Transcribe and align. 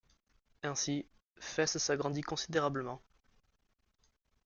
Ainsi 0.63 1.05
Fès 1.39 1.77
s'agrandit 1.77 2.23
considérablement. 2.23 3.03